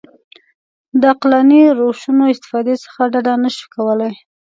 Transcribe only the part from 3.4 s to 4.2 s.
نه شو کولای.